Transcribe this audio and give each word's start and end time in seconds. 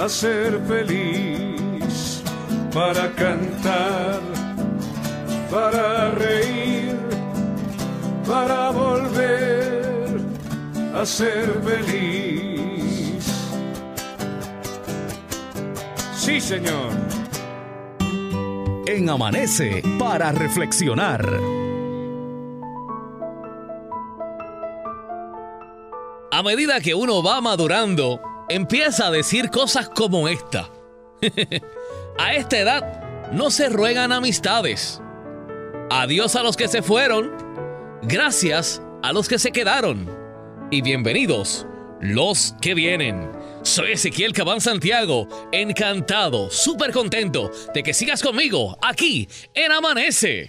a 0.00 0.08
ser 0.08 0.58
feliz, 0.66 2.22
para 2.72 3.12
cantar, 3.12 4.18
para 5.50 6.10
reír, 6.12 6.96
para 8.26 8.70
volver 8.70 10.20
a 10.94 11.04
ser 11.04 11.52
feliz. 11.62 13.26
Sí, 16.14 16.40
Señor. 16.40 16.92
En 18.86 19.10
Amanece 19.10 19.82
para 19.98 20.32
reflexionar. 20.32 21.28
A 26.32 26.42
medida 26.42 26.80
que 26.80 26.94
uno 26.94 27.22
va 27.22 27.42
madurando, 27.42 28.18
empieza 28.50 29.06
a 29.06 29.10
decir 29.10 29.48
cosas 29.48 29.88
como 29.88 30.28
esta. 30.28 30.68
a 32.18 32.34
esta 32.34 32.58
edad 32.58 33.30
no 33.32 33.50
se 33.50 33.68
ruegan 33.68 34.12
amistades. 34.12 35.00
Adiós 35.88 36.36
a 36.36 36.42
los 36.42 36.56
que 36.56 36.68
se 36.68 36.82
fueron. 36.82 37.32
Gracias 38.02 38.82
a 39.02 39.12
los 39.12 39.28
que 39.28 39.38
se 39.38 39.52
quedaron. 39.52 40.10
Y 40.70 40.82
bienvenidos 40.82 41.66
los 42.00 42.54
que 42.60 42.74
vienen. 42.74 43.30
Soy 43.62 43.92
Ezequiel 43.92 44.32
Cabán 44.32 44.60
Santiago, 44.60 45.28
encantado, 45.52 46.50
súper 46.50 46.92
contento 46.92 47.50
de 47.74 47.82
que 47.82 47.92
sigas 47.92 48.22
conmigo 48.22 48.78
aquí 48.80 49.28
en 49.54 49.70
Amanece. 49.70 50.48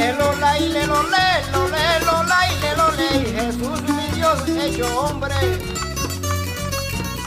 Ay, 0.00 0.06
le 0.06 0.12
lo 0.14 0.34
la, 0.36 0.58
y 0.58 0.68
le 0.70 0.86
lo 0.86 1.02
le, 1.02 1.52
lo 1.52 1.68
le 1.68 2.00
lo 2.06 2.22
la, 2.22 2.38
y 2.50 2.60
le 2.62 2.74
lo 2.74 2.90
le, 2.92 3.08
Jesús 3.36 3.82
mi 3.82 4.06
Dios 4.14 4.48
hecho 4.48 4.98
hombre. 4.98 5.34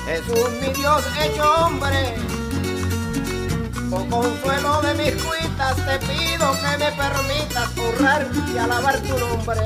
Jesús 0.06 0.50
mi 0.60 0.74
Dios 0.74 1.04
hecho 1.22 1.54
hombre. 1.54 2.16
Con 3.92 4.10
consuelo 4.10 4.82
de 4.82 4.94
mis 4.96 5.22
cuitas 5.22 5.76
te 5.76 6.00
pido 6.08 6.52
que 6.52 6.78
me 6.80 6.92
permitas 6.94 7.70
honrar 7.78 8.28
y 8.52 8.58
alabar 8.58 9.00
tu 9.02 9.20
nombre. 9.20 9.62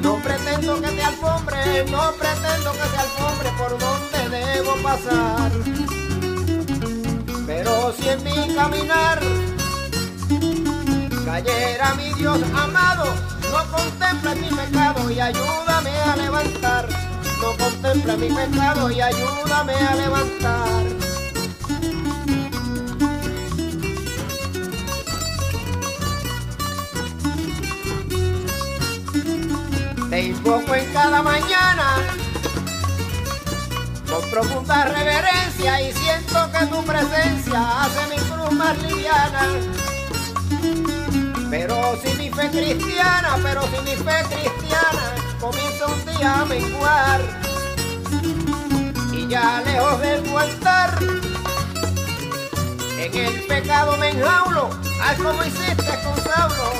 No 0.00 0.16
pretendo 0.22 0.80
que 0.80 0.88
te 0.88 1.02
alfombre, 1.02 1.84
no 1.90 2.12
pretendo 2.12 2.72
que 2.72 2.88
te 2.88 2.96
alfombre 2.96 3.50
por 3.58 3.78
donde 3.78 4.38
debo 4.38 4.74
pasar. 4.82 5.52
Pero 7.46 7.92
si 7.92 8.08
en 8.08 8.24
mi 8.24 8.54
caminar 8.54 9.20
cayera 11.28 11.94
mi 11.94 12.10
Dios 12.14 12.40
amado, 12.56 13.04
no 13.52 13.70
contempla 13.70 14.34
mi 14.34 14.48
pecado 14.48 15.10
y 15.10 15.20
ayúdame 15.20 15.90
a 15.90 16.16
levantar. 16.16 16.88
No 17.42 17.64
contempla 17.64 18.16
mi 18.16 18.28
pecado 18.28 18.90
y 18.90 19.00
ayúdame 19.00 19.74
a 19.74 19.94
levantar. 19.94 20.82
Te 30.08 30.22
invoco 30.22 30.74
en 30.74 30.92
cada 30.94 31.22
mañana 31.22 31.96
con 34.08 34.30
profunda 34.30 34.86
reverencia 34.86 35.82
y 35.82 35.92
siento 35.92 36.50
que 36.52 36.66
tu 36.66 36.82
presencia 36.84 37.82
hace 37.82 38.16
mi 38.16 38.16
cruz 38.16 38.52
más 38.52 38.78
liviana. 38.82 39.97
Pero 41.50 41.96
si 42.02 42.14
mi 42.18 42.30
fe 42.30 42.50
cristiana, 42.50 43.38
pero 43.42 43.62
si 43.62 43.80
mi 43.82 43.96
fe 43.96 44.22
cristiana 44.28 45.14
comienza 45.40 45.86
un 45.86 46.04
día 46.04 46.40
a 46.40 46.44
menguar 46.44 47.20
y 49.12 49.26
ya 49.28 49.62
lejos 49.64 50.00
de 50.00 50.18
tu 50.18 50.38
altar, 50.38 50.98
en 52.98 53.16
el 53.16 53.42
pecado 53.46 53.96
me 53.96 54.10
enjaulo, 54.10 54.68
haz 55.02 55.16
como 55.16 55.42
hiciste 55.42 55.98
con 56.04 56.22
Saulo 56.22 56.72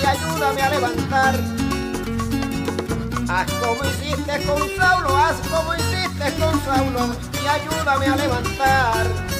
y 0.00 0.06
ayúdame 0.06 0.62
a 0.62 0.70
levantar. 0.70 1.34
Haz 3.28 3.52
como 3.52 3.84
hiciste 3.84 4.46
con 4.46 4.62
Saulo, 4.78 5.16
haz 5.16 5.36
como 5.50 5.74
hiciste 5.74 6.32
con 6.40 6.64
Saulo 6.64 7.14
y 7.34 7.46
ayúdame 7.46 8.06
a 8.06 8.16
levantar. 8.16 9.35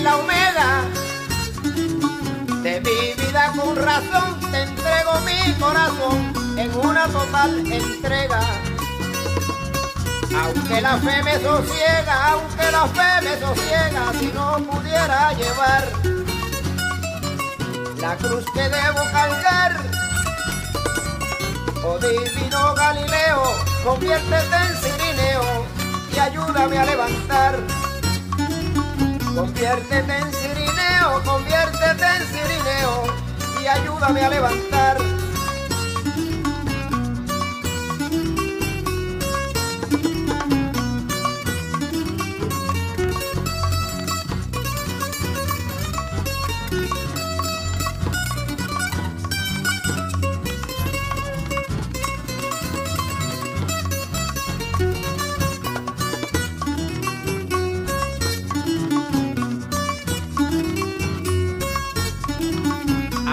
La 0.00 0.16
omega 0.16 0.84
de 2.62 2.80
mi 2.80 3.22
vida 3.22 3.52
con 3.56 3.76
razón. 3.76 4.40
Te 4.50 4.62
entrego 4.62 5.12
mi 5.20 5.52
corazón 5.54 6.32
en 6.56 6.74
una 6.76 7.06
total 7.08 7.58
entrega. 7.70 8.40
Aunque 10.40 10.80
la 10.80 10.98
fe 10.98 11.22
me 11.22 11.40
sosiega, 11.40 12.32
aunque 12.32 12.70
la 12.70 12.86
fe 12.86 13.22
me 13.22 13.40
sosiega, 13.40 14.12
si 14.18 14.26
no 14.28 14.58
pudiera 14.58 15.32
llevar 15.32 15.84
la 18.00 18.16
cruz 18.16 18.44
que 18.52 18.62
debo 18.62 19.02
cargar. 19.12 19.76
Oh 21.84 21.98
divino 21.98 22.74
Galileo, 22.74 23.42
conviértete 23.84 24.56
en 24.56 24.76
cirineo 24.76 25.66
y 26.14 26.18
ayúdame 26.18 26.78
a 26.78 26.84
levantar. 26.84 27.87
Conviértete 29.38 30.18
en 30.18 30.32
cirineo, 30.32 31.22
conviértete 31.24 32.04
en 32.04 32.26
cirineo 32.26 33.04
y 33.62 33.66
ayúdame 33.68 34.24
a 34.24 34.30
levantar. 34.30 35.17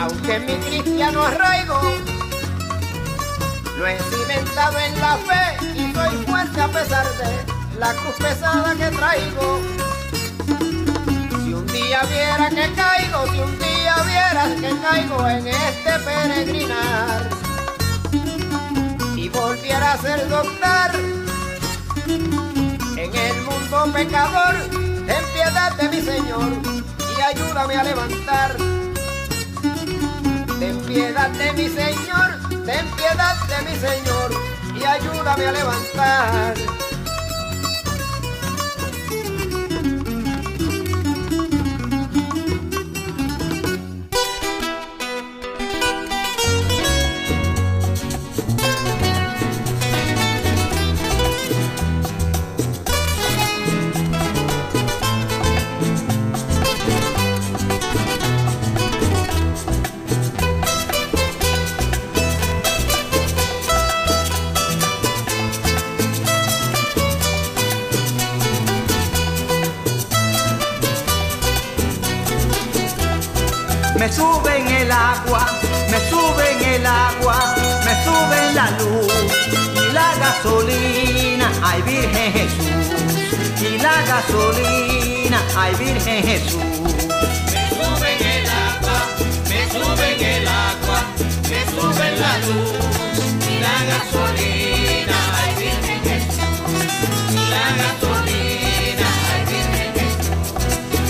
Aunque 0.05 0.39
mi 0.39 0.53
cristiano 0.57 1.23
arraigo 1.23 1.81
lo 3.75 3.87
he 3.87 3.97
cimentado 3.97 4.77
en 4.77 4.99
la 5.01 5.17
fe 5.17 5.57
y 5.73 5.93
soy 5.95 6.25
fuerte 6.27 6.61
a 6.61 6.67
pesar 6.67 7.07
de 7.17 7.79
la 7.79 7.91
cruz 7.93 8.13
pesada 8.19 8.75
que 8.75 8.95
traigo. 8.95 9.61
Si 11.43 11.53
un 11.53 11.65
día 11.65 12.03
viera 12.03 12.49
que 12.49 12.71
caigo, 12.73 13.25
si 13.31 13.39
un 13.39 13.57
día 13.57 13.95
vieras 14.05 14.49
que 14.61 14.79
caigo 14.79 15.27
en 15.27 15.47
este 15.47 15.99
peregrinar 16.05 17.29
y 19.15 19.27
volviera 19.29 19.93
a 19.93 19.97
ser 19.97 20.29
doctor 20.29 20.91
en 22.95 23.15
el 23.15 23.41
mundo 23.41 23.91
pecador, 23.91 24.53
ten 25.07 25.25
piedad 25.33 25.73
de 25.73 25.89
mi 25.89 26.01
Señor 26.01 26.51
y 27.17 27.21
ayúdame 27.21 27.75
a 27.75 27.83
levantar. 27.83 28.74
Ten 30.65 30.79
piedad 30.79 31.29
de 31.29 31.53
mi 31.53 31.69
Señor, 31.69 32.39
ten 32.49 32.87
piedad 32.97 33.35
de 33.47 33.69
mi 33.69 33.77
Señor 33.77 34.31
y 34.75 34.83
ayúdame 34.83 35.45
a 35.45 35.51
levantar. 35.51 36.84
Gasolina, 84.15 85.39
ay 85.57 85.75
Virgen 85.75 86.23
Jesús. 86.23 86.63
Me 87.51 87.61
sube 87.69 88.09
en 88.15 88.21
el 88.25 88.45
sube 89.71 90.07
en 90.13 90.23
el 90.23 90.47
agua, 90.47 90.99
me 91.49 91.61
sube 91.73 92.07
en 92.07 92.15
la 92.23 92.33
luz 92.47 92.71
y 93.51 93.59
la 93.65 93.77
gasolina, 93.91 95.17
ay 95.39 95.51
Virgen 95.61 95.99
Jesús, 96.07 96.47
la 97.53 97.65
gasolina, 97.81 99.07
ay 99.31 99.41
Virgen 99.51 99.91
Jesús. 99.99 100.37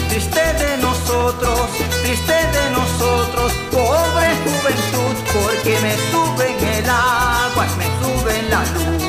Triste 0.10 0.46
de 0.62 0.78
nosotros, 0.78 1.62
triste 2.04 2.38
de 2.56 2.64
nosotros, 2.72 3.52
pobre 3.72 4.30
juventud, 4.46 5.16
porque 5.34 5.74
me 5.86 5.94
sube 6.10 6.46
en 6.58 6.60
el 6.78 6.90
agua, 6.90 7.68
me 7.78 7.88
sube 8.02 8.40
en 8.40 8.50
la 8.50 8.62
luz 8.76 9.04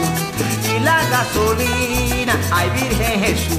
y 0.74 0.80
la 0.80 0.98
gasolina, 1.08 2.34
ay 2.52 2.68
Virgen 2.70 3.20
Jesús. 3.24 3.55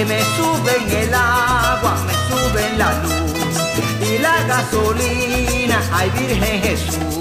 Porque 0.00 0.14
me 0.14 0.20
sube 0.36 0.76
en 0.76 1.08
el 1.08 1.14
agua, 1.14 1.96
me 2.06 2.12
sube 2.28 2.66
en 2.66 2.78
la 2.78 3.02
luz 3.02 4.08
y 4.08 4.18
la 4.18 4.42
gasolina, 4.44 5.82
ay 5.92 6.10
Virgen 6.10 6.62
Jesús. 6.62 7.19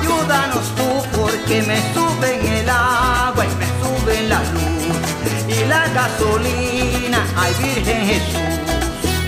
Ayúdanos 0.00 0.74
tú 0.76 1.02
porque 1.18 1.62
me 1.62 1.78
sube 1.92 2.34
en 2.36 2.46
el 2.46 2.68
agua 2.68 3.44
y 3.44 3.54
me 3.56 3.66
sube 3.80 4.18
en 4.18 4.28
la 4.28 4.40
luz 4.52 4.70
y 5.48 5.64
la 5.66 5.88
gasolina, 5.88 7.26
ay 7.36 7.52
Virgen 7.62 8.06
Jesús. 8.06 8.58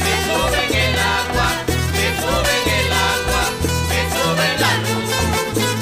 Me 0.05 0.15
sube 0.27 0.61
en 0.67 0.75
el 0.85 0.99
agua, 0.99 1.49
me 1.97 2.07
sube 2.21 2.53
en 2.63 2.69
el 2.81 2.93
agua, 2.93 3.43
me 3.91 4.01
sube 4.15 4.45
en 4.53 4.61
la 4.65 4.73
luz 4.85 5.11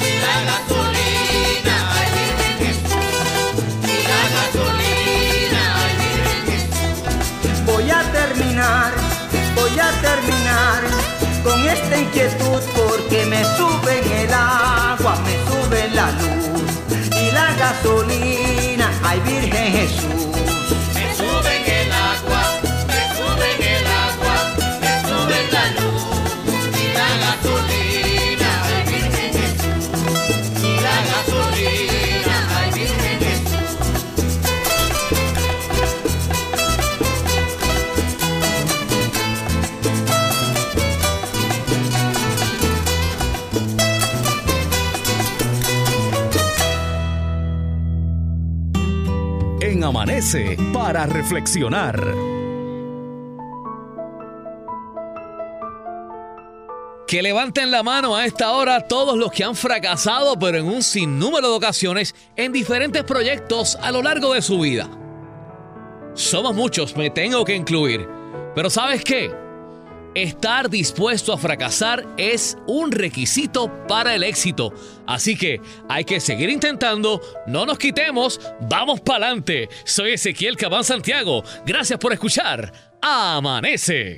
y 0.01 0.11
la 0.25 0.35
gasolina, 0.49 1.75
ay 1.97 2.07
Virgen 2.17 2.55
Jesús, 2.63 3.55
y 3.83 3.97
la 4.11 4.21
gasolina, 4.35 5.61
ay 5.81 5.91
Virgen 6.01 6.41
Jesús. 6.49 7.65
Voy 7.65 7.87
a 7.91 8.01
terminar, 8.11 8.91
voy 9.55 9.79
a 9.79 9.89
terminar 10.01 10.79
con 11.43 11.59
esta 11.67 11.97
inquietud 11.97 12.61
gasolina, 19.11 19.13
ay 19.13 19.19
Virgen 19.21 19.71
Jesús. 19.73 20.40
Para 50.71 51.05
reflexionar. 51.07 51.99
Que 57.05 57.21
levanten 57.21 57.69
la 57.69 57.83
mano 57.83 58.15
a 58.15 58.25
esta 58.25 58.51
hora 58.53 58.87
todos 58.87 59.17
los 59.17 59.29
que 59.33 59.43
han 59.43 59.57
fracasado, 59.57 60.39
pero 60.39 60.57
en 60.57 60.67
un 60.67 60.83
sinnúmero 60.83 61.49
de 61.49 61.55
ocasiones, 61.55 62.15
en 62.37 62.53
diferentes 62.53 63.03
proyectos 63.03 63.77
a 63.81 63.91
lo 63.91 64.01
largo 64.01 64.33
de 64.33 64.41
su 64.41 64.59
vida. 64.59 64.89
Somos 66.13 66.55
muchos, 66.55 66.95
me 66.95 67.09
tengo 67.09 67.43
que 67.43 67.53
incluir. 67.53 68.07
Pero 68.55 68.69
¿sabes 68.69 69.03
qué? 69.03 69.40
Estar 70.13 70.69
dispuesto 70.69 71.31
a 71.31 71.37
fracasar 71.37 72.05
es 72.17 72.57
un 72.67 72.91
requisito 72.91 73.71
para 73.87 74.13
el 74.13 74.23
éxito. 74.23 74.73
Así 75.07 75.37
que 75.37 75.61
hay 75.87 76.03
que 76.03 76.19
seguir 76.19 76.49
intentando, 76.49 77.21
no 77.47 77.65
nos 77.65 77.77
quitemos, 77.77 78.39
vamos 78.69 78.99
para 78.99 79.27
adelante. 79.27 79.69
Soy 79.85 80.13
Ezequiel 80.13 80.57
Cabán 80.57 80.83
Santiago. 80.83 81.43
Gracias 81.65 81.97
por 81.97 82.11
escuchar. 82.11 82.73
Amanece. 83.01 84.17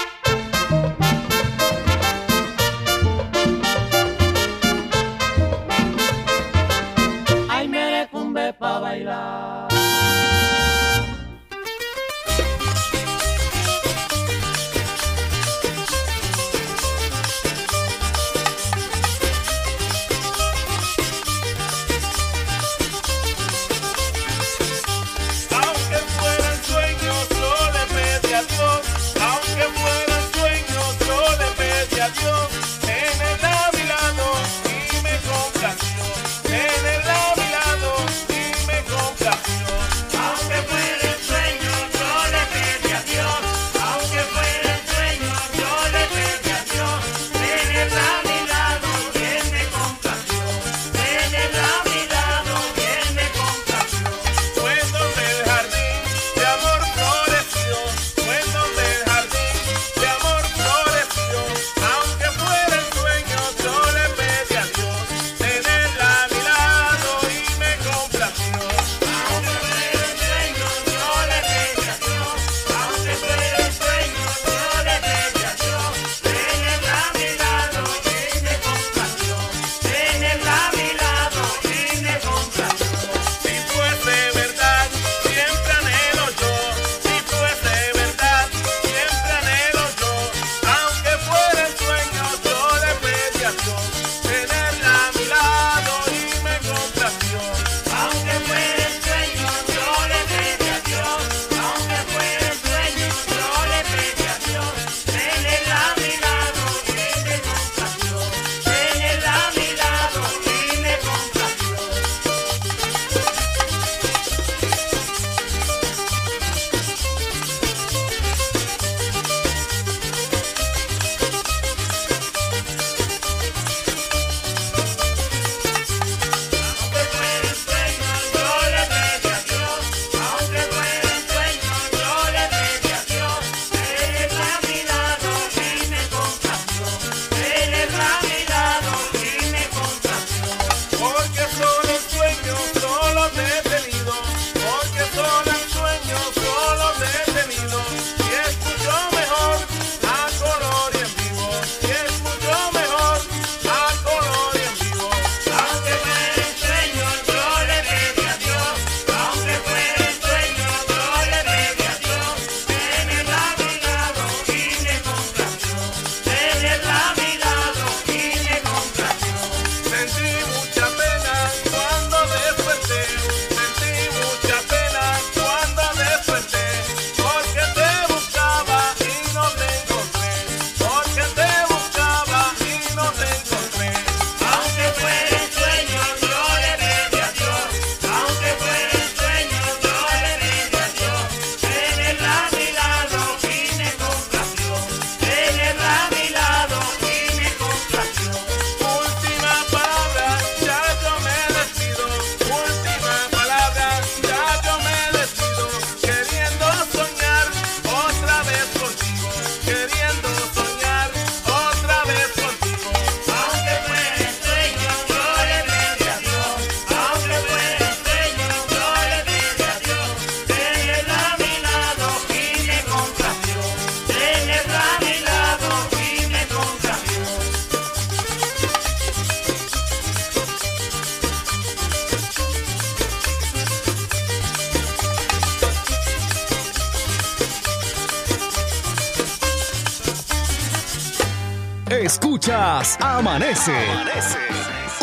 Amanece. 243.31 243.71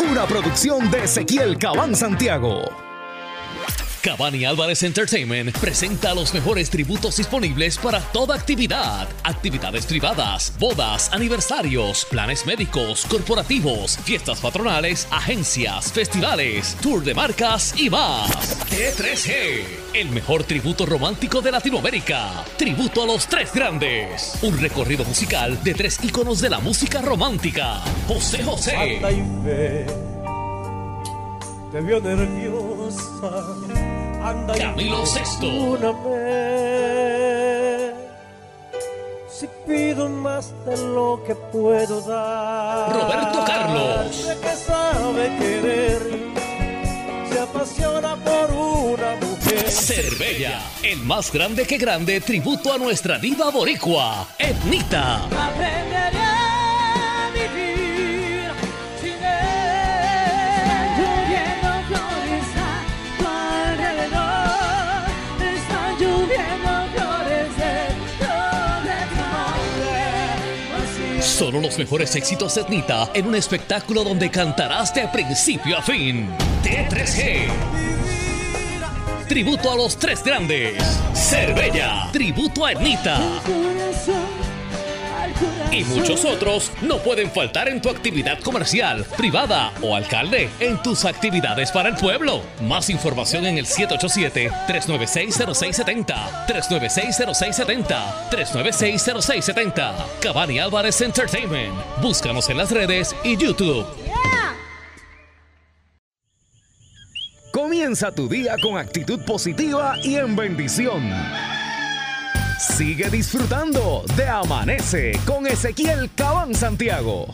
Una 0.07 0.27
producción 0.27 0.91
de 0.91 1.05
Ezequiel 1.05 1.57
Cabán 1.57 1.95
Santiago. 1.95 2.61
Cabani 4.03 4.45
Álvarez 4.45 4.83
Entertainment 4.83 5.57
presenta 5.57 6.13
los 6.13 6.31
mejores 6.35 6.69
tributos 6.69 7.17
disponibles 7.17 7.79
para 7.79 8.01
toda 8.01 8.35
actividad. 8.35 9.09
Actividades 9.23 9.87
privadas, 9.87 10.53
bodas, 10.59 11.11
aniversarios, 11.11 12.05
planes 12.05 12.45
médicos, 12.45 13.03
corporativos, 13.07 13.97
fiestas 13.97 14.39
patronales, 14.39 15.07
agencias, 15.09 15.91
festivales, 15.91 16.77
tour 16.83 17.03
de 17.03 17.15
marcas 17.15 17.73
y 17.79 17.89
más. 17.89 18.59
T3G 18.69 19.78
el 19.93 20.09
mejor 20.09 20.43
tributo 20.43 20.85
romántico 20.85 21.41
de 21.41 21.51
Latinoamérica. 21.51 22.43
Tributo 22.57 23.03
a 23.03 23.05
los 23.05 23.27
tres 23.27 23.53
grandes. 23.53 24.37
Un 24.41 24.57
recorrido 24.57 25.03
musical 25.05 25.61
de 25.63 25.73
tres 25.73 25.97
íconos 26.03 26.41
de 26.41 26.49
la 26.49 26.59
música 26.59 27.01
romántica. 27.01 27.81
José 28.07 28.43
José. 28.43 28.99
Y 29.11 29.21
ve, 29.43 29.85
te 31.71 31.81
vio 31.81 31.99
nerviosa. 32.01 33.45
Anda 34.23 34.57
y 34.57 34.59
Camilo 34.59 35.03
perdóname. 35.03 36.39
Si 39.29 39.47
pido 39.65 40.09
más 40.09 40.53
de 40.65 40.77
lo 40.77 41.23
que 41.25 41.33
puedo 41.35 42.01
dar. 42.01 42.91
Roberto 42.93 43.43
Carlos. 43.45 44.27
De 44.27 44.37
que 44.37 44.55
sabe 44.55 45.37
querer, 45.37 46.01
se 47.31 47.39
apasiona 47.39 48.15
por 48.17 48.51
una 48.51 49.15
mujer. 49.15 49.28
Cervella, 49.49 50.61
el 50.83 50.99
más 50.99 51.31
grande 51.31 51.65
que 51.65 51.77
grande 51.77 52.21
tributo 52.21 52.71
a 52.71 52.77
nuestra 52.77 53.17
diva 53.17 53.49
boricua, 53.49 54.27
Etnita. 54.37 55.25
Aprenderé 55.25 56.19
a 56.19 57.31
vivir 57.33 58.51
sin 59.01 59.23
él. 59.23 60.89
Lloviendo 60.97 61.69
flores 61.87 62.45
a 62.55 62.85
tu 63.17 63.25
alrededor. 63.67 65.09
Están 65.55 65.97
lloviendo 65.99 66.71
flores 66.93 67.49
de 67.57 67.73
tu 71.17 71.23
Solo 71.23 71.59
los 71.59 71.77
mejores 71.79 72.15
éxitos 72.15 72.53
de 72.53 72.61
Etnita 72.61 73.09
en 73.15 73.27
un 73.27 73.35
espectáculo 73.35 74.03
donde 74.03 74.29
cantarás 74.29 74.93
de 74.93 75.07
principio 75.07 75.77
a 75.77 75.81
fin. 75.81 76.29
T3G. 76.63 77.88
Tributo 79.29 79.71
a 79.71 79.75
los 79.75 79.95
tres 79.95 80.23
grandes. 80.23 80.83
Cervella. 81.13 82.09
Tributo 82.11 82.65
a 82.65 82.71
Etnita. 82.71 83.19
Y 85.71 85.83
muchos 85.83 86.25
otros 86.25 86.71
no 86.81 86.97
pueden 86.97 87.29
faltar 87.29 87.69
en 87.69 87.79
tu 87.79 87.89
actividad 87.89 88.39
comercial, 88.39 89.05
privada 89.15 89.71
o 89.83 89.95
alcalde, 89.95 90.49
en 90.59 90.81
tus 90.81 91.05
actividades 91.05 91.71
para 91.71 91.89
el 91.89 91.95
pueblo. 91.95 92.41
Más 92.63 92.89
información 92.89 93.45
en 93.45 93.59
el 93.59 93.67
787-396-0670, 93.67 96.47
396-0670, 96.47 97.95
396-0670. 98.31 99.93
Cabani 100.21 100.57
Álvarez 100.57 101.01
Entertainment. 101.01 101.75
Búscanos 102.01 102.49
en 102.49 102.57
las 102.57 102.71
redes 102.71 103.15
y 103.23 103.37
YouTube. 103.37 103.85
Comienza 107.69 108.11
tu 108.11 108.27
día 108.27 108.55
con 108.63 108.79
actitud 108.79 109.19
positiva 109.25 109.93
y 110.03 110.15
en 110.15 110.35
bendición. 110.35 111.07
Sigue 112.57 113.11
disfrutando 113.11 114.03
de 114.17 114.27
Amanece 114.27 115.11
con 115.23 115.45
Ezequiel 115.45 116.09
Cabán 116.15 116.55
Santiago. 116.55 117.27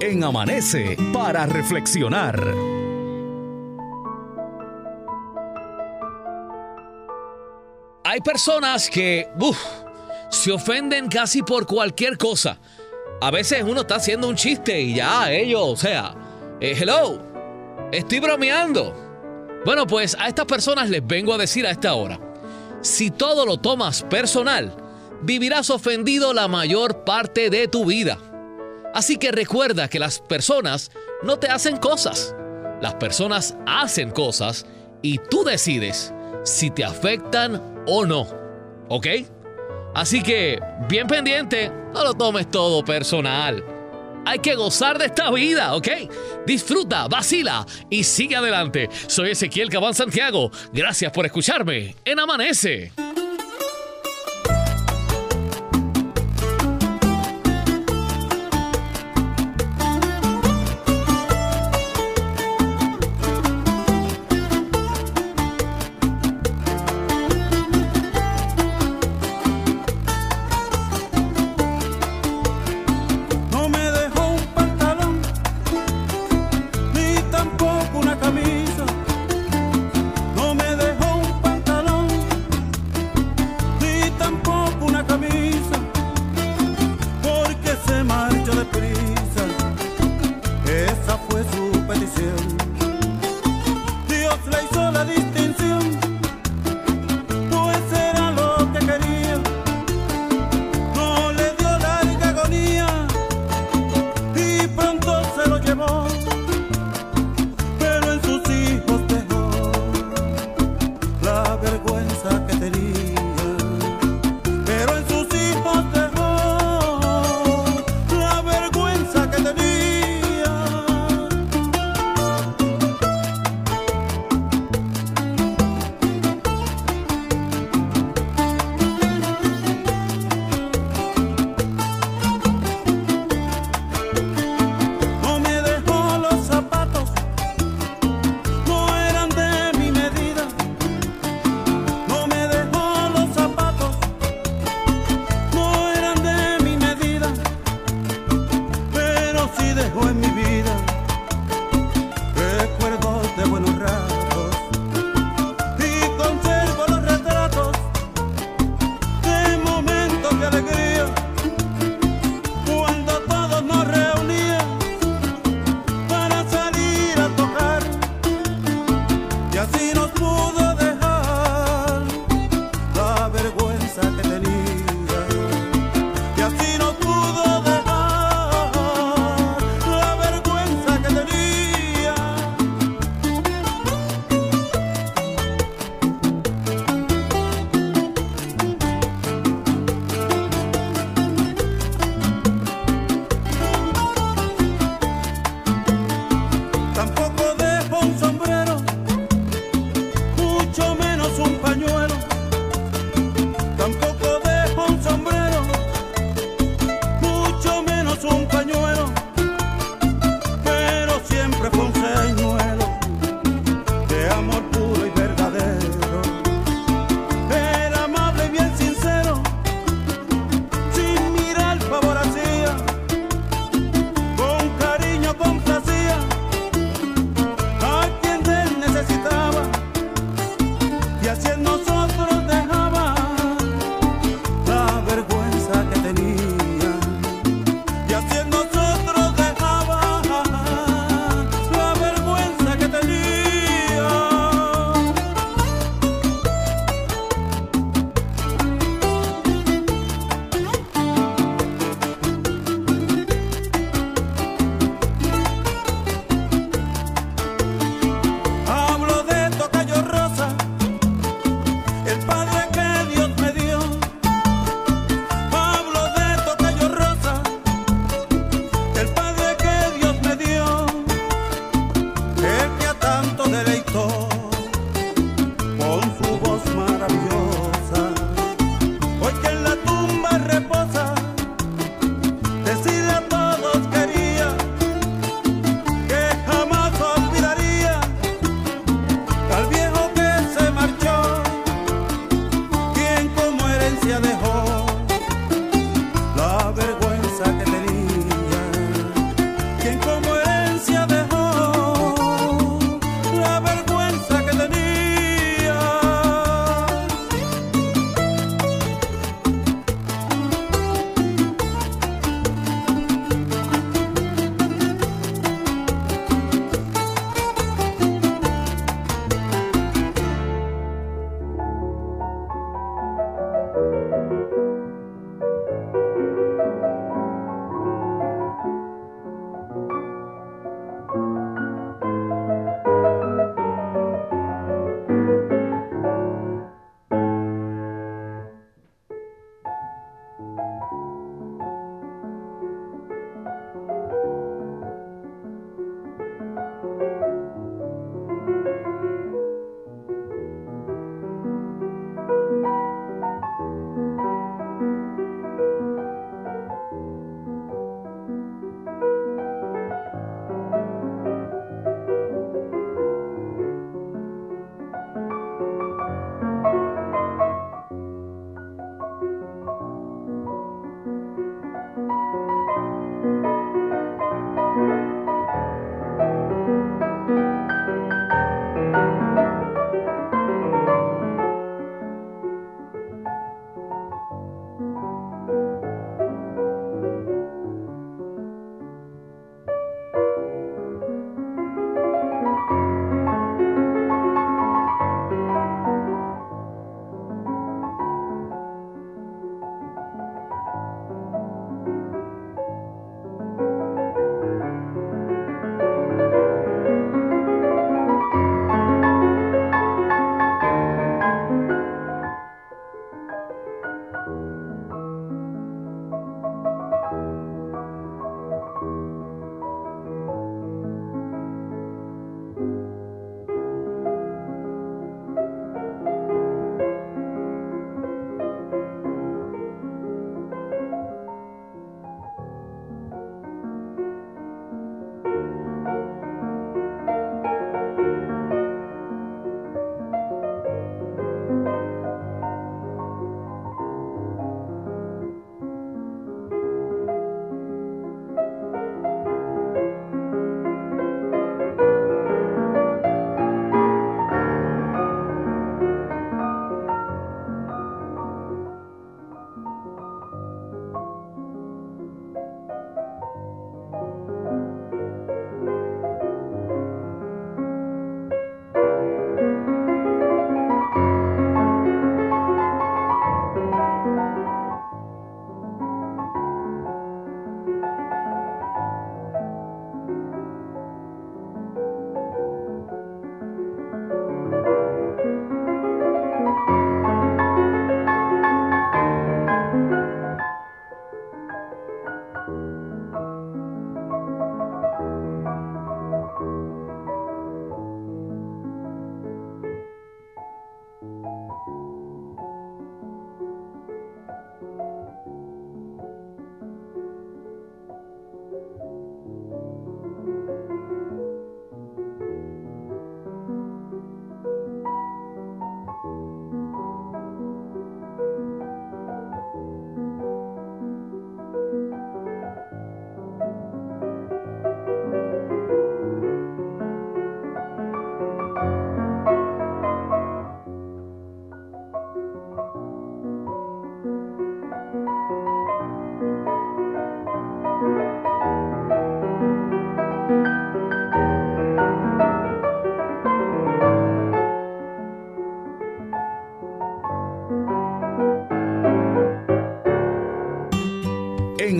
En 0.00 0.22
Amanece 0.22 0.96
para 1.12 1.46
reflexionar. 1.46 2.40
Hay 8.04 8.20
personas 8.20 8.88
que 8.88 9.26
uf, 9.40 9.58
se 10.30 10.52
ofenden 10.52 11.08
casi 11.08 11.42
por 11.42 11.66
cualquier 11.66 12.16
cosa. 12.18 12.60
A 13.20 13.32
veces 13.32 13.64
uno 13.64 13.80
está 13.80 13.96
haciendo 13.96 14.28
un 14.28 14.36
chiste 14.36 14.80
y 14.80 14.94
ya 14.94 15.32
ellos, 15.32 15.60
o 15.64 15.76
sea, 15.76 16.14
eh, 16.60 16.76
hello, 16.80 17.20
estoy 17.90 18.20
bromeando. 18.20 19.03
Bueno, 19.64 19.86
pues 19.86 20.16
a 20.18 20.28
estas 20.28 20.44
personas 20.44 20.90
les 20.90 21.06
vengo 21.06 21.32
a 21.32 21.38
decir 21.38 21.66
a 21.66 21.70
esta 21.70 21.94
hora, 21.94 22.20
si 22.82 23.10
todo 23.10 23.46
lo 23.46 23.56
tomas 23.56 24.02
personal, 24.02 24.76
vivirás 25.22 25.70
ofendido 25.70 26.34
la 26.34 26.48
mayor 26.48 27.04
parte 27.04 27.48
de 27.48 27.66
tu 27.66 27.86
vida. 27.86 28.18
Así 28.92 29.16
que 29.16 29.32
recuerda 29.32 29.88
que 29.88 29.98
las 29.98 30.20
personas 30.20 30.90
no 31.22 31.38
te 31.38 31.48
hacen 31.48 31.78
cosas, 31.78 32.34
las 32.80 32.94
personas 32.94 33.56
hacen 33.66 34.10
cosas 34.10 34.66
y 35.00 35.18
tú 35.18 35.44
decides 35.44 36.12
si 36.44 36.70
te 36.70 36.84
afectan 36.84 37.82
o 37.86 38.04
no. 38.04 38.28
¿Ok? 38.88 39.06
Así 39.94 40.22
que, 40.22 40.60
bien 40.88 41.06
pendiente, 41.06 41.70
no 41.94 42.04
lo 42.04 42.14
tomes 42.14 42.50
todo 42.50 42.84
personal. 42.84 43.64
Hay 44.26 44.38
que 44.38 44.54
gozar 44.54 44.98
de 44.98 45.06
esta 45.06 45.30
vida, 45.30 45.74
¿ok? 45.74 45.88
Disfruta, 46.46 47.08
vacila 47.08 47.66
y 47.90 48.04
sigue 48.04 48.36
adelante. 48.36 48.88
Soy 49.06 49.30
Ezequiel 49.30 49.68
Cabán 49.68 49.94
Santiago. 49.94 50.50
Gracias 50.72 51.12
por 51.12 51.26
escucharme 51.26 51.94
en 52.04 52.18
Amanece. 52.18 52.92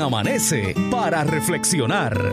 Amanece 0.04 0.74
para 0.90 1.24
reflexionar. 1.24 2.30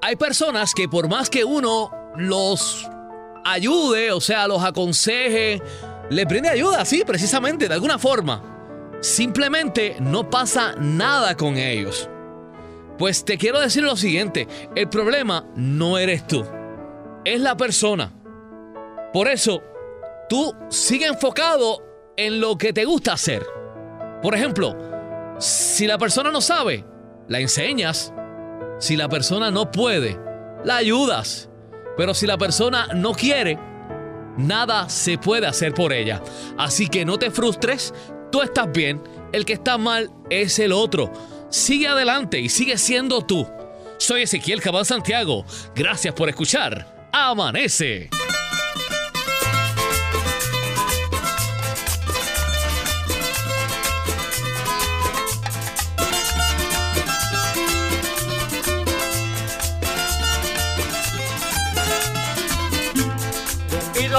Hay 0.00 0.14
personas 0.14 0.72
que 0.72 0.88
por 0.88 1.08
más 1.08 1.28
que 1.28 1.44
uno 1.44 1.90
los 2.16 2.88
ayude, 3.44 4.12
o 4.12 4.20
sea, 4.20 4.46
los 4.46 4.62
aconseje, 4.62 5.60
le 6.10 6.24
brinde 6.26 6.48
ayuda, 6.48 6.84
sí, 6.84 7.02
precisamente, 7.04 7.66
de 7.66 7.74
alguna 7.74 7.98
forma, 7.98 8.40
simplemente 9.00 9.96
no 9.98 10.30
pasa 10.30 10.76
nada 10.78 11.36
con 11.36 11.56
ellos. 11.56 12.08
Pues 12.98 13.24
te 13.24 13.36
quiero 13.36 13.58
decir 13.58 13.82
lo 13.82 13.96
siguiente, 13.96 14.46
el 14.76 14.88
problema 14.88 15.44
no 15.56 15.98
eres 15.98 16.24
tú, 16.24 16.44
es 17.24 17.40
la 17.40 17.56
persona. 17.56 18.12
Por 19.12 19.26
eso, 19.26 19.60
tú 20.28 20.54
sigue 20.68 21.06
enfocado 21.06 21.93
en 22.16 22.40
lo 22.40 22.56
que 22.58 22.72
te 22.72 22.84
gusta 22.84 23.12
hacer. 23.12 23.44
Por 24.22 24.34
ejemplo, 24.34 24.76
si 25.38 25.86
la 25.86 25.98
persona 25.98 26.30
no 26.30 26.40
sabe, 26.40 26.84
la 27.28 27.40
enseñas. 27.40 28.12
Si 28.78 28.96
la 28.96 29.08
persona 29.08 29.50
no 29.50 29.70
puede, 29.70 30.18
la 30.64 30.76
ayudas. 30.76 31.48
Pero 31.96 32.14
si 32.14 32.26
la 32.26 32.38
persona 32.38 32.88
no 32.94 33.12
quiere, 33.12 33.58
nada 34.36 34.88
se 34.88 35.18
puede 35.18 35.46
hacer 35.46 35.74
por 35.74 35.92
ella. 35.92 36.22
Así 36.58 36.88
que 36.88 37.04
no 37.04 37.18
te 37.18 37.30
frustres, 37.30 37.94
tú 38.32 38.42
estás 38.42 38.70
bien, 38.72 39.02
el 39.32 39.44
que 39.44 39.52
está 39.54 39.78
mal 39.78 40.10
es 40.30 40.58
el 40.58 40.72
otro. 40.72 41.12
Sigue 41.50 41.88
adelante 41.88 42.40
y 42.40 42.48
sigue 42.48 42.78
siendo 42.78 43.22
tú. 43.22 43.46
Soy 43.98 44.22
Ezequiel 44.22 44.60
Cabal 44.60 44.84
Santiago. 44.84 45.44
Gracias 45.74 46.14
por 46.14 46.28
escuchar. 46.28 47.08
Amanece. 47.12 48.10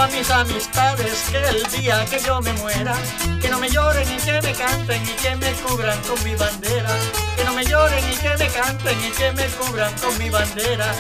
Mis 0.08 0.30
amistades 0.30 1.30
que 1.32 1.38
el 1.38 1.64
día 1.72 2.06
que 2.06 2.20
yo 2.20 2.42
me 2.42 2.52
muera, 2.54 2.96
que 3.42 3.50
no 3.50 3.60
me 3.60 3.70
lloren 3.70 4.08
y 4.12 4.18
que 4.18 4.42
me 4.42 4.54
canten 4.54 5.02
y 5.02 5.14
que 5.22 5.36
me 5.36 5.52
cubran 5.54 6.00
con 6.02 6.24
mi 6.24 6.36
bandera. 6.36 6.90
Que 7.36 7.44
no 7.44 7.54
me 7.54 7.66
lloren 7.66 8.04
y 8.12 8.16
que 8.16 8.38
me 8.38 8.48
canten 8.50 8.98
y 9.00 9.12
que 9.12 9.32
me 9.32 9.46
cubran 9.58 9.94
con 10.00 10.18
mi 10.18 10.30
bandera. 10.30 10.92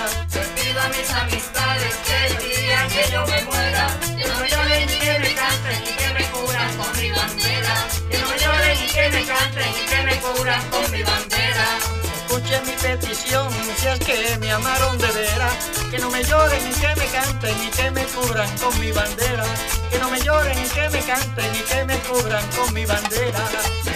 pido 0.55 0.81
a 0.81 0.87
mis 0.89 1.09
amistades 1.11 1.95
que 2.05 2.25
el 2.27 2.37
día 2.37 2.87
que 2.87 3.11
yo 3.11 3.25
me 3.27 3.41
muera, 3.43 3.87
que 4.17 4.27
no 4.27 4.39
me 4.39 4.49
lloren 4.49 4.89
y 4.89 4.99
que 4.99 5.19
me 5.19 5.33
canten 5.33 5.83
y 5.83 5.93
que 5.97 6.13
me 6.13 6.25
cubran 6.31 6.77
con 6.77 7.01
mi 7.01 7.11
bandera. 7.11 7.75
Que 8.09 8.17
no 8.17 8.27
me 8.27 8.37
lloren 8.39 8.77
y 8.83 8.87
que 8.87 9.09
me 9.09 9.25
canten 9.25 9.69
y 9.69 9.89
que 9.89 10.01
me 10.03 10.15
cubran 10.19 10.69
con 10.69 10.91
mi 10.91 11.03
bandera. 11.03 12.04
Escuchen 12.27 12.65
mi 12.65 12.71
petición, 12.71 13.53
si 13.77 13.87
es 13.87 13.99
que 13.99 14.37
me 14.39 14.51
amaron 14.51 14.97
de 14.97 15.07
veras. 15.11 15.53
Que 15.91 15.99
no 15.99 16.09
me 16.09 16.23
lloren 16.23 16.59
y 16.67 16.73
que 16.73 16.87
me 16.95 17.05
canten 17.05 17.55
y 17.63 17.69
que 17.69 17.91
me 17.91 18.03
cubran 18.05 18.49
con 18.57 18.79
mi 18.79 18.91
bandera. 18.91 19.45
Que 19.91 19.99
no 19.99 20.09
me 20.09 20.19
lloren 20.19 20.57
y 20.57 20.67
que 20.67 20.89
me 20.89 20.99
canten 21.01 21.55
y 21.55 21.59
que 21.59 21.85
me 21.85 21.99
cubran 21.99 22.43
con 22.57 22.73
mi 22.73 22.83
bandera. 22.83 23.39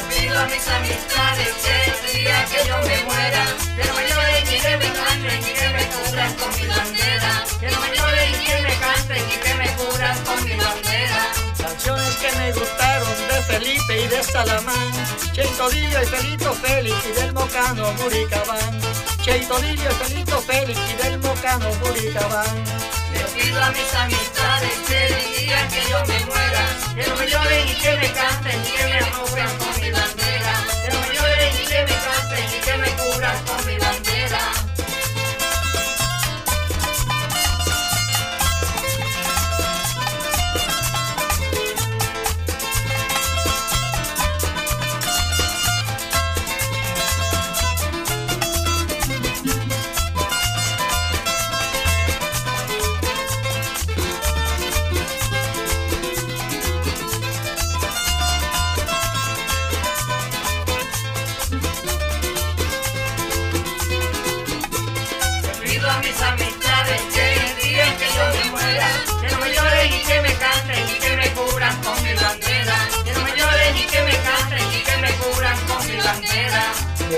pido 0.10 0.40
a 0.40 0.46
mis 0.46 0.68
amistades 0.68 1.56
que 1.64 1.92
el 1.92 2.24
día 2.24 2.46
que 2.46 2.68
yo 2.68 2.78
me 2.78 3.04
muera, 3.04 3.46
que 3.76 3.88
no 3.88 3.94
me 3.96 4.08
lloren 4.08 4.48
y 4.48 4.60
que 4.60 4.78
me 4.78 4.94
canten 4.94 5.40
y 5.42 5.54
que 5.58 5.70
me 5.70 5.88
cubran 5.90 6.34
con 6.36 6.56
mi 6.56 6.68
bandera. 6.68 7.44
Que 7.60 7.72
no 7.72 7.80
me 7.82 7.98
lloren 7.98 8.30
y 8.30 8.46
que 8.46 8.62
me 8.62 8.74
canten 8.78 9.24
y 9.28 9.38
que 9.42 9.54
me 9.56 9.68
cubran 9.74 10.18
con 10.24 10.44
mi 10.46 10.56
bandera. 10.56 11.49
Canciones 11.62 12.16
que 12.16 12.32
me 12.38 12.54
gustaron 12.54 13.28
de 13.28 13.42
Felipe 13.44 14.02
y 14.02 14.08
de 14.08 14.24
Salamán. 14.24 14.92
Cheito 15.34 15.70
Dillo 15.70 16.02
y 16.02 16.06
Felito 16.06 16.54
Félix 16.54 16.96
y 17.06 17.12
del 17.20 17.34
Mocano 17.34 17.92
Buricabán. 17.94 18.82
Cheito 19.22 19.60
Dillo 19.60 19.90
y 19.92 19.94
Felito 20.06 20.42
Félix 20.42 20.80
y 20.80 21.04
del 21.04 21.20
Mocano 21.20 21.70
Buricabán. 21.82 22.64
Le 23.14 23.24
pido 23.36 23.62
a 23.62 23.72
mis 23.72 23.94
amistades 23.94 24.72
que 24.88 25.08
el 25.08 25.38
día 25.38 25.68
que 25.68 25.82
yo 25.90 26.00
me 26.08 26.26
muera, 26.26 26.66
que 26.96 27.08
no 27.08 27.16
me 27.18 27.30
lloren 27.30 27.68
y 27.68 27.74
que 27.74 27.98
me 27.98 28.12
canten 28.14 28.62
y 28.66 28.72
que 28.78 28.86
me 28.88 29.12
cubran 29.12 29.58
con 29.58 29.82
mi 29.82 29.92
bandera. 29.92 30.54
Que 30.82 30.94
no 30.94 31.00
me 31.08 31.16
lloren 31.16 31.56
y 31.56 31.66
que 31.68 31.84
me 31.84 31.96
canten 32.06 32.46
y 32.46 32.60
que 32.62 32.78
me 32.78 32.90
cubran 32.92 33.46
con 33.46 33.66
mi 33.66 33.78
bandera. 33.78 33.89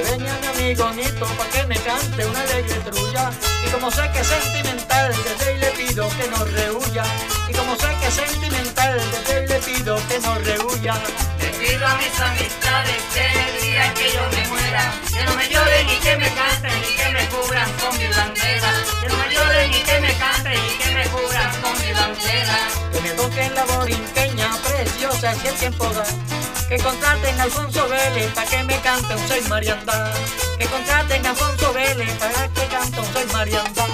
Que 0.01 0.17
venga 0.17 0.33
mi 0.41 0.47
amigo 0.47 0.89
Nito 0.93 1.25
pa' 1.37 1.45
que 1.53 1.63
me 1.67 1.75
cante 1.75 2.25
una 2.25 2.41
alegre 2.41 2.73
trulla. 2.89 3.29
Y 3.63 3.69
como 3.69 3.91
sé 3.91 4.01
que 4.11 4.21
es 4.21 4.27
sentimental, 4.27 5.13
desde 5.23 5.45
ahí 5.45 5.57
le 5.59 5.71
pido 5.77 6.09
que 6.17 6.27
no 6.27 6.43
rehuya. 6.43 7.03
Y 7.47 7.53
como 7.53 7.75
sé 7.75 7.87
que 7.99 8.07
es 8.07 8.13
sentimental, 8.15 8.99
desde 9.11 9.35
ahí 9.35 9.47
le 9.47 9.59
pido 9.59 9.95
que 10.07 10.19
no 10.21 10.33
rehuya. 10.39 10.95
Le 11.39 11.49
pido 11.49 11.85
a 11.85 11.95
mis 11.97 12.19
amistades 12.19 12.97
que 13.13 13.25
el 13.45 13.61
día 13.61 13.93
que 13.93 14.11
yo 14.11 14.23
me 14.35 14.47
muera, 14.47 14.91
que 15.07 15.23
no 15.23 15.35
me 15.35 15.47
lloren 15.47 15.87
y 15.87 15.97
que 15.97 16.17
me 16.17 16.29
canten 16.33 16.79
y 16.81 16.95
que 16.97 17.09
me 17.09 17.25
cubran 17.29 17.71
con 17.73 17.97
mi 17.99 18.07
bandera. 18.07 18.71
Que 19.01 19.07
no 19.07 19.17
me 19.17 19.35
lloren 19.35 19.71
y 19.71 19.83
que 19.83 19.99
me 19.99 20.13
canten 20.15 20.59
y 20.65 20.77
que 20.81 20.91
me 20.95 21.03
cubran 21.13 21.61
con 21.61 21.73
mi 21.77 21.93
bandera. 21.93 22.57
Que 22.91 23.01
me 23.01 23.09
toquen 23.11 23.53
la 23.53 23.65
borinqueña 23.65 24.49
preciosa 24.63 25.35
si 25.35 25.47
el 25.47 25.55
tiempo 25.55 25.85
da. 25.93 26.40
Que 26.71 26.77
contraten 26.77 27.37
a 27.37 27.43
Alfonso 27.43 27.85
Vélez 27.89 28.31
para 28.33 28.47
que 28.49 28.63
me 28.63 28.79
cante 28.79 29.13
un 29.13 29.27
Soy 29.27 29.41
Mariandá. 29.49 30.09
Que 30.57 30.65
contraten 30.67 31.25
a 31.25 31.31
Alfonso 31.31 31.73
Vélez 31.73 32.09
para 32.13 32.47
que 32.47 32.65
cante 32.67 32.97
un 32.97 33.11
Soy 33.11 33.25
Mariandá. 33.33 33.85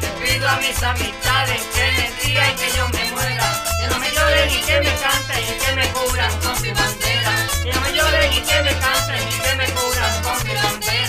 Le 0.00 0.08
pido 0.26 0.48
a 0.48 0.56
mis 0.56 0.82
amistades 0.82 1.62
que 1.72 2.26
día 2.26 2.50
en 2.50 2.56
que 2.56 2.72
yo 2.76 2.88
me 2.88 3.12
muera, 3.12 3.62
que 3.80 3.86
no 3.86 4.00
me 4.00 4.10
lloren 4.10 4.50
y 4.50 4.60
que 4.60 4.80
me 4.80 4.92
canten 4.96 5.38
y 5.38 5.64
que 5.64 5.72
me 5.76 5.88
cubran 5.90 6.32
con 6.40 6.62
mi 6.62 6.72
bandera. 6.72 7.32
Que 7.62 7.72
no 7.72 7.80
me 7.82 7.92
lloren 7.92 8.32
y 8.32 8.40
que 8.40 8.60
me 8.60 8.74
canten 8.74 9.28
y 9.28 9.38
que 9.44 9.54
me 9.54 9.66
cubran 9.70 10.22
con 10.24 10.48
mi 10.48 10.54
bandera. 10.54 11.05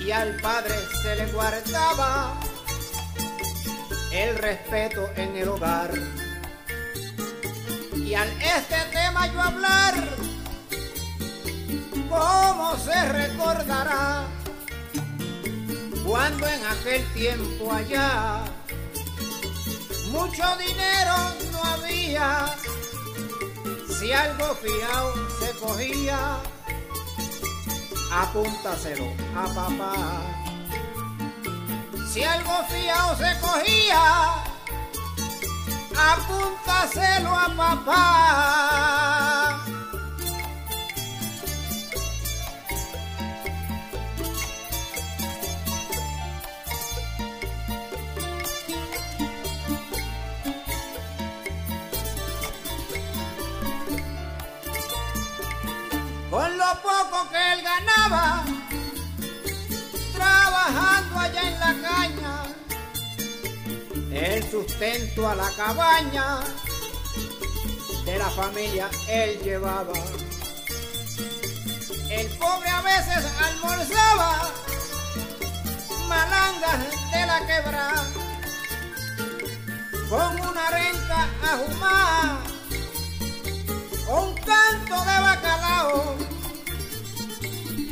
Y 0.00 0.10
al 0.10 0.36
padre 0.36 0.74
se 1.02 1.16
le 1.16 1.26
guardaba 1.32 2.38
el 4.12 4.36
respeto 4.38 5.08
en 5.16 5.36
el 5.36 5.48
hogar. 5.48 5.92
Y 7.96 8.14
al 8.14 8.28
este 8.40 8.76
tema 8.92 9.26
yo 9.32 9.42
hablar, 9.42 9.94
¿cómo 12.08 12.76
se 12.76 13.12
recordará 13.12 14.24
cuando 16.06 16.46
en 16.46 16.64
aquel 16.66 17.04
tiempo 17.12 17.72
allá 17.72 18.44
mucho 20.16 20.44
dinero 20.56 21.14
no 21.52 21.62
había. 21.62 22.46
Si 23.98 24.12
algo 24.12 24.54
fiao 24.54 25.12
se 25.38 25.50
cogía, 25.58 26.38
apúntaselo 28.10 29.12
a 29.34 29.44
papá. 29.54 29.94
Si 32.12 32.22
algo 32.22 32.64
fiao 32.68 33.16
se 33.16 33.38
cogía, 33.40 34.02
apúntaselo 36.12 37.30
a 37.34 37.48
papá. 37.56 38.56
Con 56.30 56.58
lo 56.58 56.70
poco 56.82 57.05
trabajando 60.14 61.18
allá 61.18 61.42
en 61.42 61.58
la 61.58 61.74
caña, 61.88 62.42
el 64.12 64.50
sustento 64.50 65.28
a 65.28 65.34
la 65.34 65.50
cabaña 65.56 66.38
de 68.04 68.18
la 68.18 68.30
familia 68.30 68.88
él 69.08 69.40
llevaba. 69.42 69.92
El 72.10 72.26
pobre 72.38 72.68
a 72.68 72.80
veces 72.82 73.24
almorzaba 73.44 74.50
malangas 76.08 77.10
de 77.10 77.26
la 77.26 77.40
quebrada 77.44 78.04
con 80.08 80.40
una 80.48 80.70
renca 80.70 81.28
ahumada 81.42 82.38
o 84.08 84.20
un 84.26 84.34
canto 84.34 84.94
de 84.94 85.20
bacalao. 85.20 86.35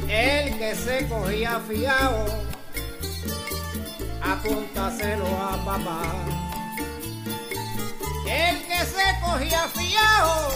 El 0.08 0.58
que 0.58 0.74
se 0.74 1.08
cogía 1.08 1.60
fiao, 1.60 2.26
apúntaselo 4.22 5.26
a 5.26 5.64
papá. 5.64 6.02
El 8.26 8.62
que 8.66 8.84
se 8.84 9.20
cogía 9.24 9.68
fiao, 9.68 10.50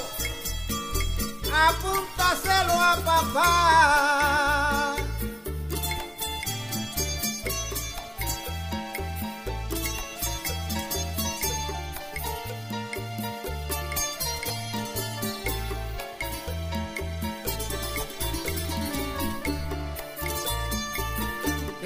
apúntaselo 1.68 2.72
a 2.72 2.96
papá. 3.04 4.87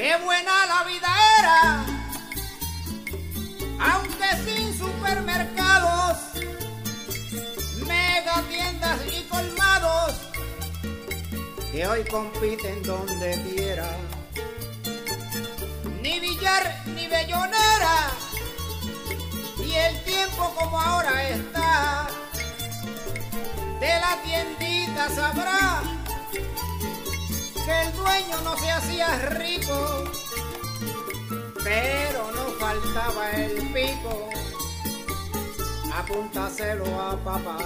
Qué 0.03 0.17
buena 0.17 0.67
la 0.67 0.83
vida 0.83 1.09
era, 1.39 1.85
aunque 3.79 4.25
sin 4.45 4.77
supermercados, 4.77 6.19
mega 7.87 8.43
tiendas 8.51 8.99
y 9.07 9.23
colmados, 9.29 10.15
que 11.71 11.87
hoy 11.87 12.03
compiten 12.11 12.83
donde 12.83 13.31
quiera. 13.45 13.97
Ni 16.03 16.19
billar 16.19 16.83
ni 16.97 17.07
bellonera, 17.07 18.11
y 19.65 19.73
el 19.73 20.03
tiempo 20.03 20.53
como 20.59 20.81
ahora 20.81 21.29
está, 21.29 22.09
de 23.79 24.01
la 24.01 24.21
tiendita 24.25 25.09
sabrá 25.11 26.02
que 27.65 27.83
el 27.83 27.93
dueño 27.95 28.41
no 28.43 28.57
se 28.57 28.71
hacía 28.71 29.09
rico, 29.31 30.05
pero 31.63 32.31
no 32.33 32.45
faltaba 32.59 33.31
el 33.33 33.55
pico, 33.73 34.31
apúntaselo 35.95 36.87
a 37.01 37.17
papá. 37.17 37.59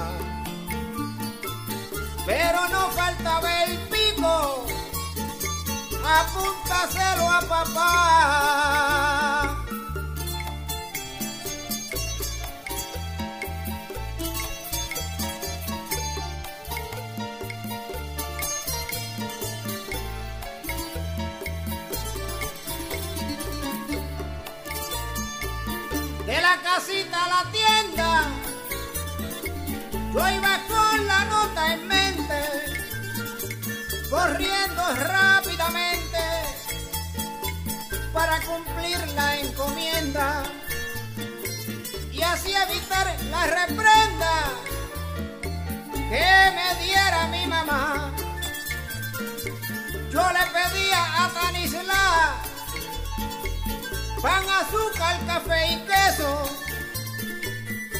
Pero 2.26 2.68
no 2.68 2.90
faltaba 2.90 3.64
el 3.64 3.78
pico, 3.88 4.66
apúntaselo 6.04 7.30
a 7.30 7.40
papá. 7.42 9.35
La 27.28 27.44
tienda. 27.50 28.22
Yo 30.12 30.28
iba 30.28 30.60
con 30.68 31.06
la 31.06 31.24
nota 31.24 31.74
en 31.74 31.86
mente, 31.86 32.40
corriendo 34.10 34.82
rápidamente 34.96 36.22
para 38.12 38.40
cumplir 38.40 38.98
la 39.14 39.36
encomienda 39.40 40.42
y 42.12 42.22
así 42.22 42.52
evitar 42.54 43.14
la 43.30 43.46
reprenda 43.46 44.32
que 45.92 46.52
me 46.56 46.84
diera 46.84 47.26
mi 47.28 47.46
mamá. 47.46 48.10
Yo 50.10 50.22
le 50.32 50.44
pedía 50.56 51.24
a 51.24 51.28
Tanisla 51.28 52.46
pan, 54.22 54.44
azúcar, 54.48 55.16
café 55.26 55.72
y 55.72 55.76
queso, 55.86 56.48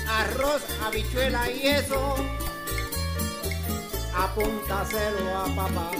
arroz, 0.09 0.62
habichuela 0.84 1.50
y 1.50 1.66
eso, 1.66 2.16
apúntaselo 4.16 5.38
a 5.38 5.44
papá. 5.54 5.90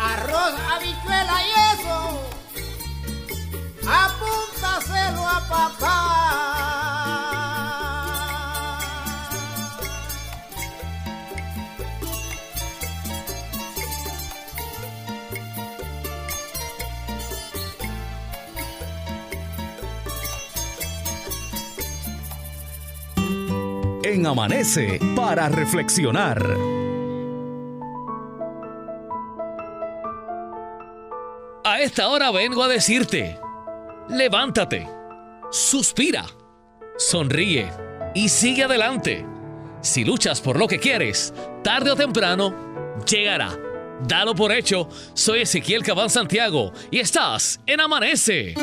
Arroz, 0.00 0.54
habichuela 0.72 1.46
y 1.46 1.50
eso, 1.74 2.20
apúntaselo 3.86 5.28
a 5.28 5.48
papá. 5.48 6.81
En 24.12 24.26
Amanece 24.26 25.00
para 25.16 25.48
reflexionar. 25.48 26.38
A 31.64 31.80
esta 31.80 32.08
hora 32.08 32.30
vengo 32.30 32.62
a 32.62 32.68
decirte, 32.68 33.38
levántate, 34.10 34.86
suspira, 35.50 36.26
sonríe 36.98 37.72
y 38.14 38.28
sigue 38.28 38.64
adelante. 38.64 39.24
Si 39.80 40.04
luchas 40.04 40.42
por 40.42 40.58
lo 40.58 40.68
que 40.68 40.78
quieres, 40.78 41.32
tarde 41.64 41.92
o 41.92 41.96
temprano, 41.96 42.54
llegará. 43.10 43.58
Dalo 44.06 44.34
por 44.34 44.52
hecho, 44.52 44.90
soy 45.14 45.40
Ezequiel 45.40 45.82
Cabán 45.82 46.10
Santiago 46.10 46.70
y 46.90 46.98
estás 46.98 47.60
en 47.64 47.80
Amanece. 47.80 48.56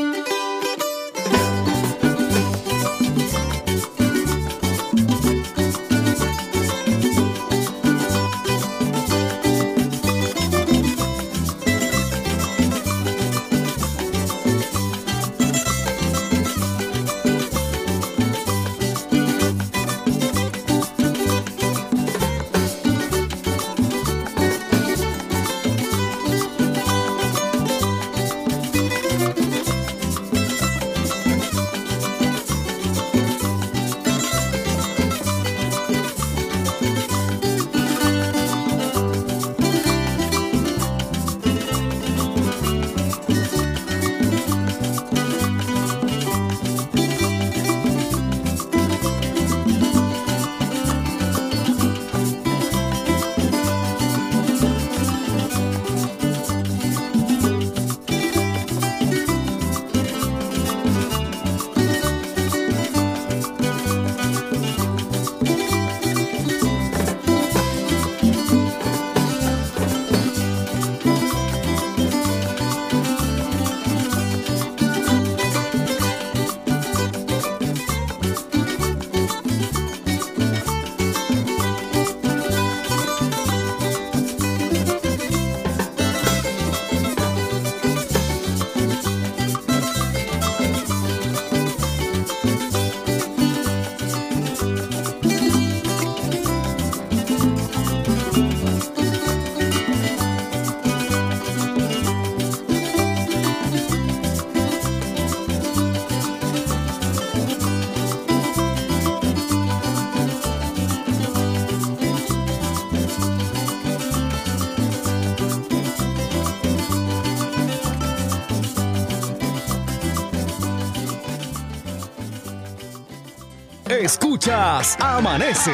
Amanece. 124.52 125.72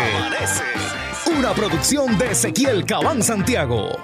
Una 1.37 1.53
producción 1.53 2.17
de 2.17 2.31
Ezequiel 2.31 2.85
Cabán 2.85 3.23
Santiago. 3.23 3.95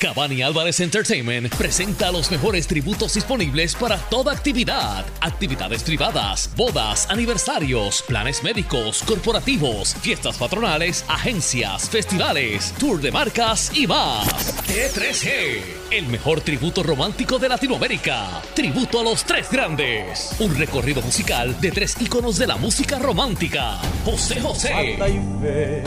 Cabani 0.00 0.42
Álvarez 0.42 0.80
Entertainment 0.80 1.54
presenta 1.54 2.10
los 2.10 2.30
mejores 2.30 2.66
tributos 2.66 3.14
disponibles 3.14 3.76
para 3.76 3.98
toda 3.98 4.32
actividad. 4.32 5.06
Actividades 5.20 5.84
privadas, 5.84 6.50
bodas, 6.56 7.08
aniversarios, 7.08 8.02
planes 8.02 8.42
médicos, 8.42 9.04
corporativos, 9.04 9.94
fiestas 9.94 10.36
patronales, 10.36 11.04
agencias, 11.08 11.88
festivales, 11.88 12.74
tour 12.78 13.00
de 13.00 13.12
marcas 13.12 13.70
y 13.76 13.86
más. 13.86 14.55
T3G, 14.66 15.62
el 15.92 16.06
mejor 16.08 16.40
tributo 16.40 16.82
romántico 16.82 17.38
de 17.38 17.48
Latinoamérica. 17.48 18.42
Tributo 18.52 19.00
a 19.00 19.04
los 19.04 19.24
tres 19.24 19.50
grandes. 19.50 20.34
Un 20.40 20.54
recorrido 20.56 21.00
musical 21.02 21.58
de 21.60 21.70
tres 21.70 21.96
íconos 22.00 22.36
de 22.36 22.46
la 22.46 22.56
música 22.56 22.98
romántica. 22.98 23.78
José 24.04 24.40
José. 24.40 24.98
Y 25.08 25.42
ve, 25.42 25.84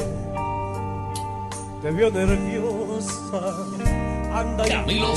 te 1.82 1.92
vio 1.92 2.10
nerviosa. 2.10 3.56
Anda 4.34 4.68
y 4.68 4.72
Camilo. 4.72 5.16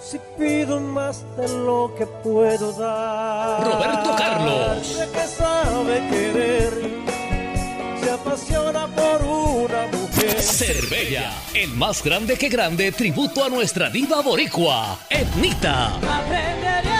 Si 0.00 0.18
pido 0.36 0.80
más 0.80 1.24
de 1.36 1.48
lo 1.48 1.94
que 1.96 2.06
puedo 2.06 2.72
dar. 2.72 3.64
Roberto 3.64 4.16
Carlos. 4.16 5.00
Que 5.12 5.26
sabe 5.26 6.08
querer, 6.10 6.72
apasiona 8.40 8.86
por 8.88 9.22
una 9.22 9.86
mujer. 9.86 10.40
Cervella, 10.40 11.32
el 11.54 11.70
más 11.70 12.02
grande 12.02 12.36
que 12.36 12.48
grande 12.48 12.92
tributo 12.92 13.44
a 13.44 13.48
nuestra 13.48 13.90
diva 13.90 14.22
boricua, 14.22 14.98
Etnita. 15.10 15.96
Aprenderé 15.96 16.99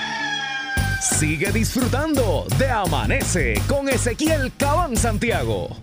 Sigue 1.01 1.51
disfrutando 1.51 2.45
de 2.59 2.69
Amanece 2.69 3.55
con 3.67 3.89
Ezequiel 3.89 4.51
Cabán 4.55 4.95
Santiago. 4.95 5.75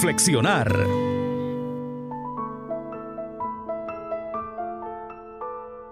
Reflexionar. 0.00 0.86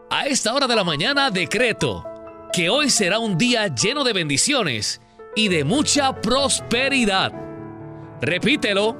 A 0.08 0.26
esta 0.26 0.54
hora 0.54 0.66
de 0.66 0.74
la 0.74 0.82
mañana 0.82 1.30
decreto 1.30 2.04
que 2.50 2.70
hoy 2.70 2.88
será 2.88 3.18
un 3.18 3.36
día 3.36 3.68
lleno 3.68 4.04
de 4.04 4.14
bendiciones 4.14 5.02
y 5.36 5.48
de 5.48 5.62
mucha 5.62 6.18
prosperidad. 6.22 7.32
Repítelo. 8.22 8.96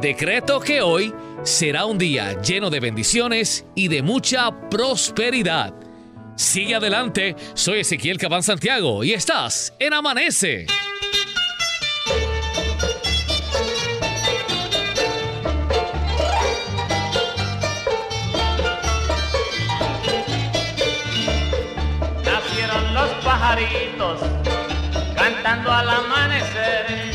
Decreto 0.00 0.60
que 0.60 0.80
hoy 0.80 1.12
será 1.42 1.84
un 1.84 1.98
día 1.98 2.40
lleno 2.40 2.70
de 2.70 2.80
bendiciones 2.80 3.66
y 3.74 3.88
de 3.88 4.00
mucha 4.00 4.50
prosperidad. 4.70 5.74
Sigue 6.36 6.76
adelante, 6.76 7.36
soy 7.52 7.80
Ezequiel 7.80 8.16
Cabán 8.16 8.42
Santiago 8.42 9.04
y 9.04 9.12
estás 9.12 9.74
en 9.78 9.92
Amanece. 9.92 10.66
Cantando 25.14 25.70
al 25.70 25.88
amanecer. 25.90 27.12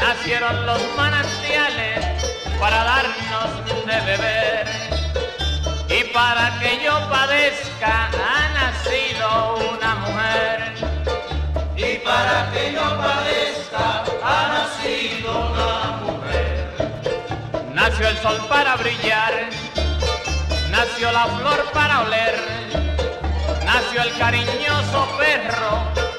Nacieron 0.00 0.66
los 0.66 0.80
manantiales 0.96 2.22
para 2.60 2.84
darnos 2.84 3.66
de 3.86 4.00
beber. 4.06 4.66
Y 5.88 6.04
para 6.12 6.58
que 6.60 6.84
yo 6.84 6.92
padezca 7.08 8.08
ha 8.08 8.48
nacido 8.54 9.56
una 9.74 9.94
mujer. 9.96 10.74
Y 11.76 11.98
para 11.98 12.50
que 12.52 12.72
yo 12.72 12.98
padezca 12.98 14.04
ha 14.22 14.48
nacido 14.48 15.50
una 15.50 15.96
mujer. 16.04 16.68
Nació 17.74 18.08
el 18.08 18.16
sol 18.18 18.38
para 18.48 18.76
brillar, 18.76 19.48
nació 20.70 21.10
la 21.10 21.26
flor 21.26 21.64
para 21.72 22.02
oler, 22.02 22.36
nació 23.72 24.02
el 24.02 24.12
cariñoso 24.18 25.08
perro 25.16 25.70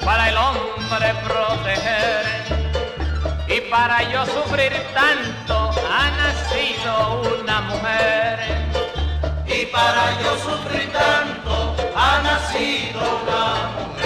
para 0.03 0.29
el 0.29 0.37
hombre 0.37 1.13
proteger. 1.23 2.25
Y 3.47 3.61
para 3.69 4.01
yo 4.09 4.25
sufrir 4.25 4.73
tanto 4.93 5.69
ha 5.91 6.09
nacido 6.23 7.21
una 7.41 7.61
mujer. 7.61 8.39
Y 9.45 9.65
para 9.67 10.03
yo 10.21 10.31
sufrir 10.37 10.91
tanto 10.91 11.75
ha 11.95 12.21
nacido 12.23 13.01
una 13.23 13.69
mujer. 13.77 14.02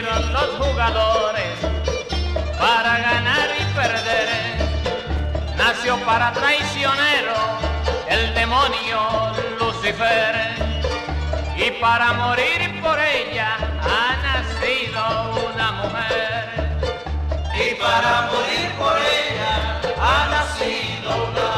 los 0.00 0.48
jugadores 0.58 1.58
para 2.58 2.98
ganar 2.98 3.50
y 3.60 3.64
perder. 3.74 4.28
Nació 5.54 5.98
para 5.98 6.32
traicionero 6.32 7.34
el 8.08 8.32
demonio 8.34 9.32
Lucifer 9.60 10.54
y 11.58 11.70
para 11.72 12.14
morir 12.14 12.80
por 12.80 12.98
ella 12.98 13.58
ha 13.82 14.16
nacido 14.22 15.52
una 15.52 15.72
mujer. 15.72 16.48
Y 17.54 17.74
para 17.74 18.30
morir 18.32 18.70
por 18.78 18.96
ella 18.96 19.78
ha 20.00 20.28
nacido 20.30 21.10
una 21.10 21.42
mujer. 21.42 21.51